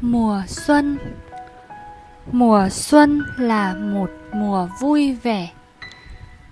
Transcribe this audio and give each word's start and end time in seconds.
Mùa 0.00 0.42
xuân. 0.46 0.98
Mùa 2.32 2.68
xuân 2.68 3.22
là 3.38 3.74
một 3.74 4.10
mùa 4.32 4.68
vui 4.80 5.12
vẻ. 5.22 5.50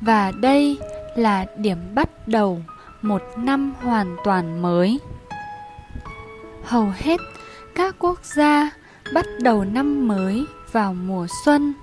Và 0.01 0.33
đây 0.41 0.79
là 1.17 1.47
điểm 1.57 1.95
bắt 1.95 2.29
đầu 2.29 2.61
một 3.03 3.23
năm 3.37 3.75
hoàn 3.81 4.17
toàn 4.25 4.63
mới. 4.63 5.01
Hầu 6.65 6.93
hết 6.97 7.21
các 7.75 7.97
quốc 7.99 8.25
gia 8.25 8.71
bắt 9.15 9.27
đầu 9.43 9.65
năm 9.65 10.09
mới 10.09 10.45
vào 10.73 10.95
mùa 10.95 11.27
xuân. 11.45 11.75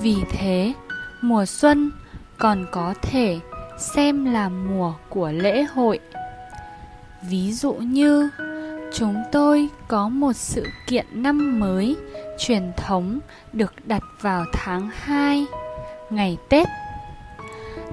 Vì 0.00 0.16
thế, 0.30 0.72
mùa 1.20 1.46
xuân 1.46 1.90
còn 2.38 2.66
có 2.72 2.94
thể 3.02 3.40
xem 3.78 4.24
là 4.24 4.48
mùa 4.48 4.94
của 5.08 5.32
lễ 5.32 5.62
hội. 5.62 6.00
Ví 7.30 7.52
dụ 7.52 7.72
như 7.72 8.30
chúng 8.98 9.22
tôi 9.32 9.68
có 9.88 10.08
một 10.08 10.32
sự 10.32 10.66
kiện 10.86 11.06
năm 11.12 11.60
mới 11.60 11.96
truyền 12.38 12.72
thống 12.76 13.18
được 13.52 13.72
đặt 13.84 14.02
vào 14.20 14.44
tháng 14.52 14.90
2, 14.92 15.46
ngày 16.10 16.36
Tết. 16.48 16.68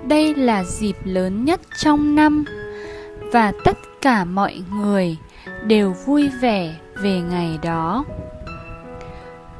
Đây 0.07 0.35
là 0.35 0.63
dịp 0.63 0.95
lớn 1.03 1.45
nhất 1.45 1.61
trong 1.77 2.15
năm 2.15 2.45
và 3.33 3.53
tất 3.63 3.77
cả 4.01 4.25
mọi 4.25 4.61
người 4.71 5.17
đều 5.63 5.95
vui 6.05 6.29
vẻ 6.41 6.75
về 7.01 7.21
ngày 7.29 7.59
đó. 7.63 8.05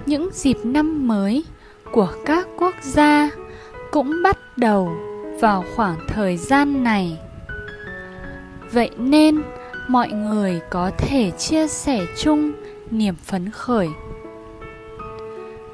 Những 0.06 0.30
dịp 0.34 0.58
năm 0.64 1.08
mới 1.08 1.46
của 1.92 2.14
các 2.26 2.48
quốc 2.60 2.76
gia 2.82 3.30
cũng 3.92 4.24
bắt 4.24 4.38
đầu 4.58 4.92
vào 5.42 5.64
khoảng 5.76 5.98
thời 6.08 6.38
gian 6.38 6.84
này. 6.84 7.18
Vậy 8.72 8.90
nên, 8.98 9.42
mọi 9.88 10.12
người 10.12 10.62
có 10.70 10.92
thể 10.98 11.32
chia 11.32 11.68
sẻ 11.68 12.00
chung 12.18 12.52
niềm 12.92 13.16
phấn 13.16 13.52
khởi. 13.52 13.90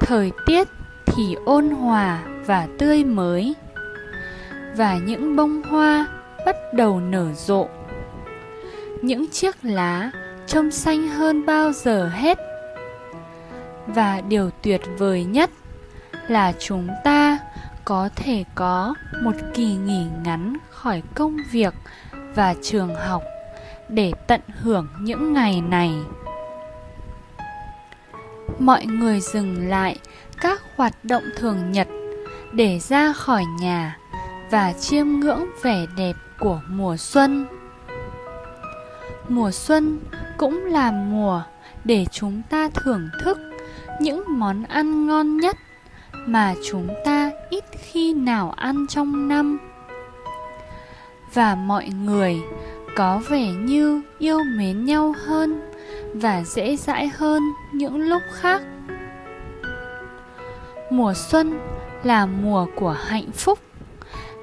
Thời 0.00 0.32
tiết 0.46 0.68
thì 1.06 1.36
ôn 1.44 1.68
hòa 1.68 2.22
và 2.46 2.68
tươi 2.78 3.04
mới, 3.04 3.54
và 4.76 4.98
những 4.98 5.36
bông 5.36 5.62
hoa 5.62 6.06
bắt 6.46 6.56
đầu 6.74 7.00
nở 7.00 7.26
rộ. 7.34 7.68
Những 9.02 9.28
chiếc 9.30 9.56
lá 9.62 10.10
trông 10.46 10.70
xanh 10.70 11.08
hơn 11.08 11.46
bao 11.46 11.72
giờ 11.72 12.08
hết. 12.08 12.38
Và 13.86 14.20
điều 14.20 14.50
tuyệt 14.62 14.80
vời 14.98 15.24
nhất 15.24 15.50
là 16.28 16.52
chúng 16.58 16.88
ta 17.04 17.38
có 17.84 18.08
thể 18.16 18.44
có 18.54 18.94
một 19.22 19.34
kỳ 19.54 19.74
nghỉ 19.74 20.06
ngắn 20.24 20.56
khỏi 20.70 21.02
công 21.14 21.36
việc 21.50 21.74
và 22.34 22.54
trường 22.62 22.94
học 22.94 23.22
để 23.94 24.12
tận 24.26 24.40
hưởng 24.60 24.88
những 25.00 25.32
ngày 25.32 25.60
này. 25.60 25.90
Mọi 28.58 28.86
người 28.86 29.20
dừng 29.20 29.68
lại 29.68 29.98
các 30.40 30.60
hoạt 30.76 31.04
động 31.04 31.24
thường 31.36 31.72
nhật 31.72 31.88
để 32.52 32.78
ra 32.78 33.12
khỏi 33.12 33.44
nhà 33.60 33.98
và 34.50 34.72
chiêm 34.72 35.06
ngưỡng 35.06 35.46
vẻ 35.62 35.86
đẹp 35.96 36.12
của 36.38 36.60
mùa 36.68 36.96
xuân. 36.96 37.46
Mùa 39.28 39.50
xuân 39.50 40.00
cũng 40.38 40.64
là 40.64 40.90
mùa 40.90 41.42
để 41.84 42.06
chúng 42.10 42.42
ta 42.50 42.68
thưởng 42.74 43.08
thức 43.24 43.38
những 44.00 44.24
món 44.28 44.64
ăn 44.64 45.06
ngon 45.06 45.36
nhất 45.36 45.56
mà 46.26 46.54
chúng 46.70 46.88
ta 47.04 47.30
ít 47.50 47.64
khi 47.78 48.14
nào 48.14 48.50
ăn 48.50 48.86
trong 48.88 49.28
năm. 49.28 49.58
Và 51.34 51.54
mọi 51.54 51.88
người 51.88 52.40
có 52.96 53.20
vẻ 53.28 53.52
như 53.52 54.02
yêu 54.18 54.38
mến 54.56 54.84
nhau 54.84 55.14
hơn 55.26 55.60
và 56.14 56.42
dễ 56.44 56.76
dãi 56.76 57.08
hơn 57.08 57.42
những 57.72 58.00
lúc 58.08 58.22
khác. 58.32 58.62
Mùa 60.90 61.14
xuân 61.14 61.60
là 62.02 62.26
mùa 62.26 62.66
của 62.76 62.96
hạnh 63.06 63.32
phúc 63.32 63.58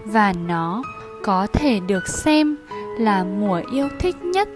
và 0.05 0.33
nó 0.48 0.83
có 1.23 1.48
thể 1.54 1.80
được 1.80 2.08
xem 2.08 2.58
là 2.99 3.23
mùa 3.23 3.61
yêu 3.71 3.89
thích 3.99 4.15
nhất 4.23 4.49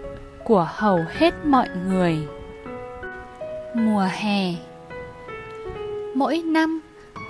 của 0.44 0.68
hầu 0.70 1.00
hết 1.08 1.34
mọi 1.46 1.68
người. 1.88 2.18
Mùa 3.74 4.08
hè. 4.10 4.54
Mỗi 6.14 6.42
năm 6.42 6.80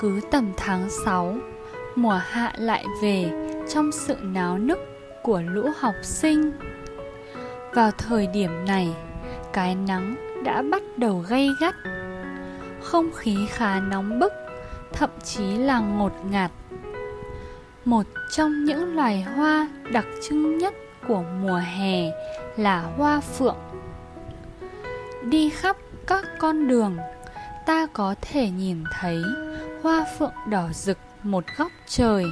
cứ 0.00 0.20
tầm 0.30 0.52
tháng 0.56 0.90
6 1.04 1.36
mùa 1.96 2.20
hạ 2.24 2.52
lại 2.58 2.84
về 3.02 3.30
trong 3.74 3.92
sự 3.92 4.16
náo 4.22 4.58
nức 4.58 4.78
của 5.24 5.42
lũ 5.46 5.70
học 5.78 5.94
sinh. 6.02 6.52
Vào 7.72 7.90
thời 7.90 8.26
điểm 8.26 8.64
này, 8.66 8.94
cái 9.52 9.74
nắng 9.74 10.14
đã 10.44 10.62
bắt 10.62 10.82
đầu 10.96 11.24
gay 11.28 11.50
gắt. 11.60 11.74
Không 12.82 13.10
khí 13.16 13.36
khá 13.50 13.80
nóng 13.80 14.18
bức, 14.18 14.32
thậm 14.92 15.10
chí 15.24 15.56
là 15.56 15.78
ngột 15.78 16.12
ngạt. 16.30 16.50
Một 17.84 18.06
trong 18.36 18.64
những 18.64 18.96
loài 18.96 19.22
hoa 19.22 19.68
đặc 19.92 20.04
trưng 20.28 20.58
nhất 20.58 20.74
của 21.08 21.22
mùa 21.42 21.60
hè 21.76 22.10
là 22.56 22.80
hoa 22.80 23.20
phượng. 23.20 23.56
Đi 25.22 25.50
khắp 25.50 25.76
các 26.06 26.24
con 26.38 26.68
đường, 26.68 26.96
ta 27.66 27.86
có 27.86 28.14
thể 28.20 28.50
nhìn 28.50 28.84
thấy 29.00 29.22
hoa 29.82 30.04
phượng 30.18 30.34
đỏ 30.48 30.68
rực 30.72 30.98
một 31.22 31.44
góc 31.58 31.70
trời 31.86 32.24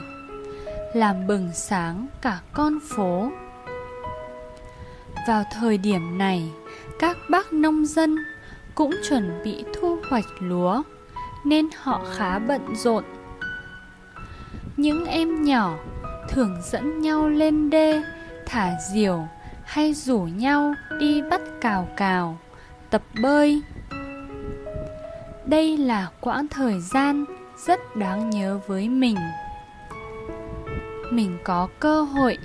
làm 0.92 1.26
bừng 1.26 1.50
sáng 1.54 2.06
cả 2.22 2.41
con 2.53 2.78
phố. 2.88 3.30
Vào 5.28 5.44
thời 5.53 5.78
điểm 5.78 6.19
này, 6.19 6.50
các 6.98 7.16
bác 7.30 7.53
nông 7.53 7.86
dân 7.86 8.16
cũng 8.75 8.94
chuẩn 9.08 9.42
bị 9.44 9.64
thu 9.75 9.98
hoạch 10.08 10.25
lúa, 10.38 10.82
nên 11.44 11.69
họ 11.76 12.04
khá 12.16 12.38
bận 12.38 12.76
rộn. 12.76 13.04
Những 14.76 15.06
em 15.06 15.42
nhỏ 15.42 15.78
thường 16.28 16.56
dẫn 16.62 17.00
nhau 17.00 17.28
lên 17.28 17.70
đê, 17.70 18.03
thả 18.47 18.72
diều 18.92 19.28
hay 19.64 19.94
rủ 19.94 20.19
nhau 20.19 20.74
đi 20.98 21.22
bắt 21.22 21.41
cào 21.60 21.88
cào, 21.97 22.38
tập 22.91 23.03
bơi. 23.22 23.62
Đây 25.47 25.76
là 25.76 26.09
quãng 26.20 26.48
thời 26.48 26.80
gian 26.80 27.24
rất 27.66 27.97
đáng 27.97 28.30
nhớ 28.30 28.60
với 28.66 28.88
mình 28.88 29.16
mình 31.12 31.38
có 31.44 31.68
cơ 31.80 32.02
hội 32.02 32.38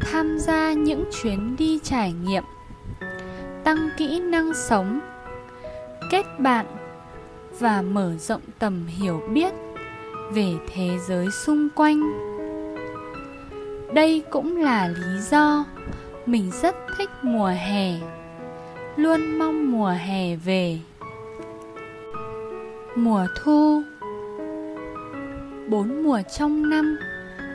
tham 0.00 0.38
gia 0.38 0.72
những 0.72 1.04
chuyến 1.22 1.56
đi 1.56 1.80
trải 1.82 2.12
nghiệm. 2.12 2.44
Tăng 3.64 3.88
kỹ 3.96 4.20
năng 4.20 4.54
sống, 4.54 5.00
kết 6.10 6.26
bạn 6.38 6.66
và 7.58 7.82
mở 7.82 8.12
rộng 8.18 8.40
tầm 8.58 8.86
hiểu 8.86 9.22
biết 9.32 9.54
về 10.32 10.52
thế 10.74 10.98
giới 11.08 11.30
xung 11.30 11.68
quanh. 11.74 12.02
Đây 13.94 14.22
cũng 14.30 14.56
là 14.56 14.88
lý 14.88 15.20
do 15.30 15.64
mình 16.26 16.50
rất 16.62 16.76
thích 16.98 17.10
mùa 17.22 17.46
hè, 17.46 17.92
luôn 18.96 19.38
mong 19.38 19.72
mùa 19.72 19.94
hè 20.06 20.36
về. 20.36 20.78
Mùa 22.96 23.26
thu, 23.42 23.82
bốn 25.68 26.02
mùa 26.02 26.20
trong 26.38 26.70
năm 26.70 26.98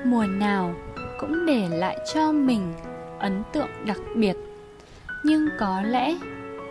mùa 0.05 0.25
nào 0.25 0.75
cũng 1.19 1.45
để 1.45 1.67
lại 1.69 1.97
cho 2.13 2.31
mình 2.31 2.73
ấn 3.19 3.43
tượng 3.53 3.69
đặc 3.85 3.97
biệt. 4.15 4.35
Nhưng 5.23 5.49
có 5.59 5.81
lẽ 5.81 6.15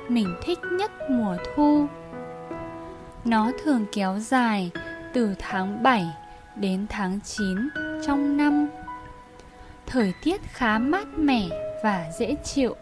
mình 0.09 0.35
thích 0.43 0.59
nhất 0.73 0.91
mùa 1.11 1.37
thu. 1.55 1.87
Nó 3.25 3.51
thường 3.65 3.87
kéo 3.93 4.19
dài 4.19 4.71
từ 5.13 5.35
tháng 5.39 5.83
7 5.83 6.07
đến 6.57 6.87
tháng 6.89 7.21
9 7.25 7.69
trong 8.07 8.37
năm. 8.37 8.69
Thời 9.87 10.13
tiết 10.23 10.41
khá 10.43 10.79
mát 10.79 11.07
mẻ 11.19 11.49
và 11.83 12.07
dễ 12.19 12.35
chịu. 12.45 12.77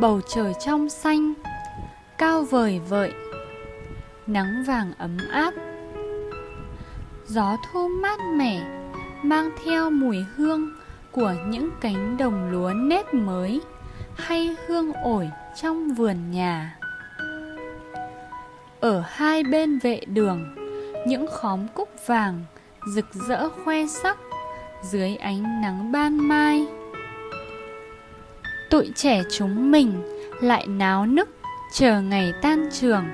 Bầu 0.00 0.20
trời 0.34 0.52
trong 0.66 0.88
xanh, 0.88 1.32
cao 2.18 2.42
vời 2.42 2.80
vợi. 2.88 3.12
Nắng 4.26 4.64
vàng 4.66 4.92
ấm 4.98 5.18
áp 5.32 5.54
gió 7.30 7.56
thu 7.72 7.88
mát 7.88 8.20
mẻ, 8.36 8.60
mang 9.22 9.50
theo 9.64 9.90
mùi 9.90 10.16
hương 10.36 10.70
của 11.10 11.34
những 11.46 11.70
cánh 11.80 12.16
đồng 12.16 12.50
lúa 12.50 12.72
nếp 12.72 13.14
mới 13.14 13.60
hay 14.14 14.56
hương 14.66 14.92
ổi 14.92 15.30
trong 15.62 15.94
vườn 15.94 16.30
nhà. 16.30 16.78
Ở 18.80 19.02
hai 19.06 19.42
bên 19.44 19.78
vệ 19.78 20.00
đường, 20.06 20.54
những 21.06 21.26
khóm 21.26 21.68
cúc 21.74 21.88
vàng 22.06 22.44
rực 22.94 23.06
rỡ 23.28 23.48
khoe 23.48 23.86
sắc 23.86 24.18
dưới 24.82 25.16
ánh 25.16 25.60
nắng 25.60 25.92
ban 25.92 26.28
mai. 26.28 26.66
Tụi 28.70 28.90
trẻ 28.96 29.22
chúng 29.30 29.70
mình 29.70 30.02
lại 30.40 30.66
náo 30.66 31.06
nức 31.06 31.28
chờ 31.72 32.00
ngày 32.00 32.32
tan 32.42 32.68
trường, 32.72 33.04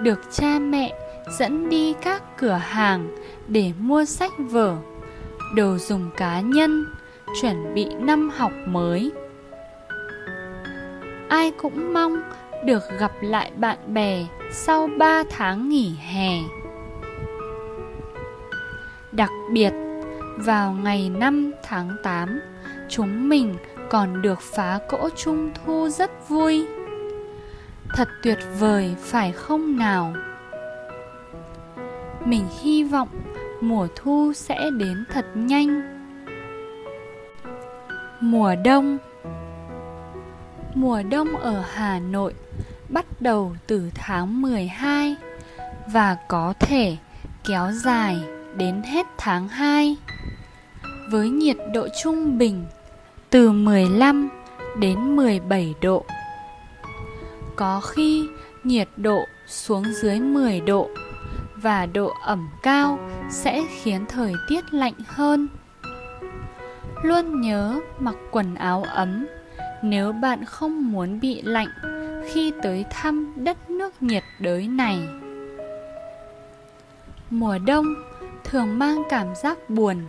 được 0.00 0.20
cha 0.32 0.58
mẹ 0.58 1.07
dẫn 1.30 1.68
đi 1.68 1.94
các 2.02 2.22
cửa 2.38 2.60
hàng 2.62 3.08
để 3.48 3.72
mua 3.78 4.04
sách 4.04 4.32
vở 4.38 4.76
đồ 5.54 5.78
dùng 5.78 6.10
cá 6.16 6.40
nhân 6.40 6.84
chuẩn 7.40 7.74
bị 7.74 7.86
năm 8.00 8.30
học 8.36 8.52
mới 8.66 9.12
ai 11.28 11.50
cũng 11.50 11.92
mong 11.92 12.22
được 12.64 12.82
gặp 12.98 13.12
lại 13.20 13.50
bạn 13.56 13.78
bè 13.94 14.26
sau 14.52 14.88
3 14.98 15.22
tháng 15.30 15.68
nghỉ 15.68 15.94
hè. 15.98 16.30
Đặc 19.12 19.30
biệt, 19.52 19.72
vào 20.36 20.72
ngày 20.72 21.10
5 21.10 21.52
tháng 21.62 21.96
8, 22.02 22.40
chúng 22.88 23.28
mình 23.28 23.54
còn 23.90 24.22
được 24.22 24.40
phá 24.40 24.78
cỗ 24.88 25.08
trung 25.16 25.50
thu 25.54 25.88
rất 25.88 26.28
vui. 26.28 26.66
Thật 27.94 28.08
tuyệt 28.22 28.38
vời 28.58 28.94
phải 28.98 29.32
không 29.32 29.76
nào? 29.78 30.14
Mình 32.28 32.46
hy 32.62 32.84
vọng 32.84 33.08
mùa 33.60 33.88
thu 33.96 34.32
sẽ 34.34 34.70
đến 34.70 35.04
thật 35.12 35.26
nhanh. 35.34 35.80
Mùa 38.20 38.54
đông 38.64 38.98
Mùa 40.74 41.02
đông 41.02 41.36
ở 41.36 41.62
Hà 41.72 41.98
Nội 41.98 42.34
bắt 42.88 43.06
đầu 43.20 43.52
từ 43.66 43.90
tháng 43.94 44.42
12 44.42 45.16
và 45.92 46.16
có 46.28 46.54
thể 46.60 46.96
kéo 47.48 47.70
dài 47.72 48.16
đến 48.56 48.82
hết 48.82 49.06
tháng 49.18 49.48
2 49.48 49.96
với 51.10 51.30
nhiệt 51.30 51.56
độ 51.74 51.88
trung 52.02 52.38
bình 52.38 52.64
từ 53.30 53.52
15 53.52 54.28
đến 54.78 55.16
17 55.16 55.74
độ. 55.82 56.04
Có 57.56 57.80
khi 57.80 58.28
nhiệt 58.64 58.88
độ 58.96 59.20
xuống 59.46 59.84
dưới 60.02 60.20
10 60.20 60.60
độ 60.60 60.88
và 61.62 61.86
độ 61.86 62.12
ẩm 62.22 62.48
cao 62.62 62.98
sẽ 63.30 63.64
khiến 63.82 64.04
thời 64.08 64.32
tiết 64.48 64.74
lạnh 64.74 64.94
hơn. 65.06 65.48
Luôn 67.02 67.40
nhớ 67.40 67.80
mặc 67.98 68.14
quần 68.30 68.54
áo 68.54 68.82
ấm 68.82 69.26
nếu 69.82 70.12
bạn 70.12 70.44
không 70.44 70.92
muốn 70.92 71.20
bị 71.20 71.42
lạnh 71.42 71.68
khi 72.32 72.52
tới 72.62 72.84
thăm 72.90 73.32
đất 73.36 73.70
nước 73.70 74.02
nhiệt 74.02 74.24
đới 74.40 74.68
này. 74.68 74.98
Mùa 77.30 77.58
đông 77.66 77.86
thường 78.44 78.78
mang 78.78 79.02
cảm 79.10 79.26
giác 79.42 79.70
buồn 79.70 80.06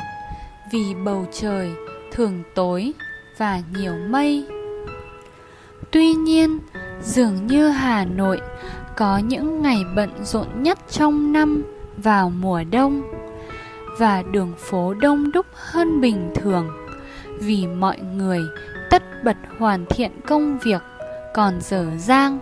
vì 0.72 0.94
bầu 1.06 1.26
trời 1.32 1.72
thường 2.12 2.44
tối 2.56 2.94
và 3.38 3.62
nhiều 3.78 3.94
mây. 4.10 4.48
Tuy 5.92 6.14
nhiên, 6.14 6.60
dường 7.02 7.48
như 7.48 7.70
Hà 7.70 8.06
Nội 8.06 8.42
có 9.00 9.18
những 9.18 9.62
ngày 9.62 9.86
bận 9.96 10.10
rộn 10.24 10.48
nhất 10.64 10.80
trong 10.90 11.34
năm 11.34 11.64
vào 11.98 12.30
mùa 12.30 12.64
đông 12.72 13.02
và 13.98 14.24
đường 14.32 14.54
phố 14.58 14.94
đông 14.94 15.32
đúc 15.32 15.46
hơn 15.54 16.02
bình 16.02 16.32
thường 16.36 16.70
vì 17.40 17.68
mọi 17.68 18.00
người 18.00 18.42
tất 18.90 19.04
bật 19.24 19.38
hoàn 19.58 19.86
thiện 19.86 20.12
công 20.28 20.60
việc, 20.60 20.82
còn 21.34 21.62
dở 21.62 21.86
dang 21.98 22.40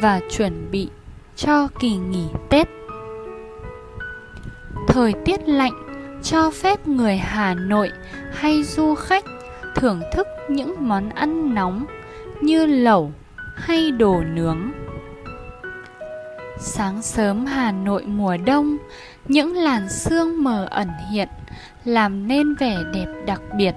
và 0.00 0.20
chuẩn 0.30 0.70
bị 0.70 0.88
cho 1.36 1.68
kỳ 1.80 1.96
nghỉ 1.96 2.26
Tết. 2.48 2.68
Thời 4.88 5.12
tiết 5.24 5.48
lạnh 5.48 5.74
cho 6.22 6.50
phép 6.50 6.88
người 6.88 7.16
Hà 7.16 7.54
Nội 7.54 7.90
hay 8.32 8.62
du 8.62 8.94
khách 8.94 9.24
thưởng 9.76 10.02
thức 10.12 10.26
những 10.48 10.74
món 10.78 11.10
ăn 11.10 11.54
nóng 11.54 11.86
như 12.40 12.66
lẩu 12.66 13.12
hay 13.54 13.90
đồ 13.90 14.22
nướng. 14.34 14.72
Sáng 16.62 17.02
sớm 17.02 17.46
Hà 17.46 17.72
Nội 17.72 18.04
mùa 18.06 18.36
đông, 18.36 18.76
những 19.28 19.54
làn 19.54 19.88
sương 19.88 20.44
mờ 20.44 20.68
ẩn 20.70 20.88
hiện 21.10 21.28
làm 21.84 22.28
nên 22.28 22.54
vẻ 22.54 22.78
đẹp 22.94 23.06
đặc 23.26 23.40
biệt. 23.56 23.74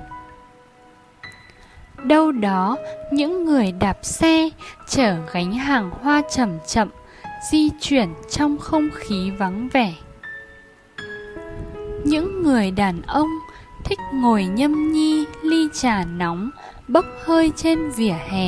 Đâu 2.03 2.31
đó, 2.31 2.77
những 3.12 3.45
người 3.45 3.71
đạp 3.71 3.97
xe 4.01 4.50
chở 4.89 5.18
gánh 5.33 5.53
hàng 5.53 5.91
hoa 6.01 6.21
chậm 6.31 6.50
chậm 6.68 6.89
di 7.51 7.69
chuyển 7.80 8.09
trong 8.30 8.57
không 8.57 8.89
khí 8.94 9.31
vắng 9.31 9.69
vẻ. 9.74 9.94
Những 12.06 12.44
người 12.44 12.71
đàn 12.71 13.01
ông 13.01 13.30
thích 13.85 14.00
ngồi 14.13 14.45
nhâm 14.45 14.91
nhi 14.91 15.25
ly 15.44 15.68
trà 15.74 16.03
nóng 16.06 16.50
bốc 16.88 17.06
hơi 17.25 17.51
trên 17.56 17.91
vỉa 17.91 18.15
hè, 18.30 18.47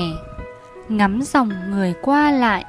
ngắm 0.89 1.21
dòng 1.21 1.51
người 1.71 1.93
qua 2.01 2.31
lại. 2.31 2.65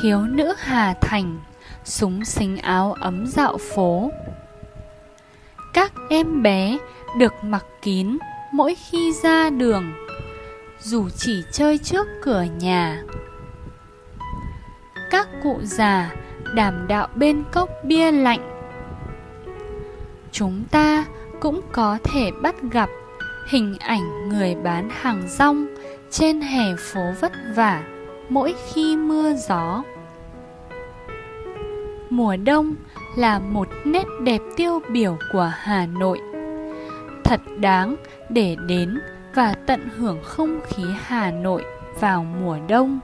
Thiếu 0.00 0.20
nữ 0.20 0.54
Hà 0.58 0.94
Thành 1.00 1.40
súng 1.84 2.24
xính 2.24 2.56
áo 2.56 2.92
ấm 2.92 3.26
dạo 3.26 3.58
phố. 3.74 4.10
Các 5.74 5.92
em 6.10 6.42
bé 6.42 6.78
được 7.18 7.32
mặc 7.42 7.64
kín 7.82 8.18
mỗi 8.52 8.74
khi 8.74 9.12
ra 9.22 9.50
đường, 9.50 9.92
dù 10.80 11.08
chỉ 11.08 11.42
chơi 11.52 11.78
trước 11.78 12.06
cửa 12.22 12.44
nhà. 12.60 13.02
Các 15.10 15.28
cụ 15.42 15.58
già 15.62 16.14
đảm 16.54 16.86
đạo 16.88 17.08
bên 17.14 17.42
cốc 17.52 17.68
bia 17.84 18.12
lạnh 18.12 18.50
chúng 20.32 20.64
ta 20.70 21.04
cũng 21.40 21.60
có 21.72 21.98
thể 22.04 22.30
bắt 22.42 22.54
gặp 22.72 22.88
hình 23.48 23.76
ảnh 23.78 24.28
người 24.28 24.54
bán 24.54 24.88
hàng 24.92 25.22
rong 25.28 25.66
trên 26.10 26.40
hè 26.40 26.76
phố 26.78 27.00
vất 27.20 27.32
vả 27.54 27.82
mỗi 28.30 28.54
khi 28.72 28.96
mưa 28.96 29.34
gió. 29.34 29.82
Mùa 32.10 32.36
đông 32.36 32.74
là 33.16 33.38
một 33.38 33.68
nét 33.84 34.04
đẹp 34.22 34.40
tiêu 34.56 34.80
biểu 34.92 35.16
của 35.32 35.52
Hà 35.54 35.86
Nội. 35.86 36.20
Thật 37.24 37.40
đáng 37.58 37.96
để 38.28 38.56
đến 38.66 39.00
và 39.34 39.54
tận 39.66 39.88
hưởng 39.96 40.18
không 40.24 40.60
khí 40.66 40.82
Hà 41.00 41.30
Nội 41.30 41.64
vào 42.00 42.26
mùa 42.40 42.58
đông. 42.68 43.00